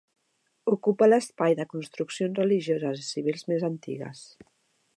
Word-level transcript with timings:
Ocupa 0.75 1.07
l'espai 1.09 1.57
de 1.59 1.67
construccions 1.73 2.41
religioses 2.41 3.05
i 3.05 3.07
civils 3.11 3.47
més 3.53 3.67
antigues. 3.69 4.25